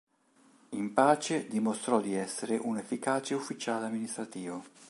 [0.69, 4.63] In pace dimostrò di essere un efficace Ufficiale amministrativo.